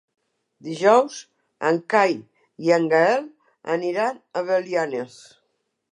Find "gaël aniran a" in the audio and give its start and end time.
2.95-4.47